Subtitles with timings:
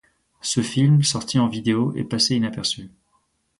[0.41, 2.89] Ce film, sorti en vidéo, est passé inaperçu.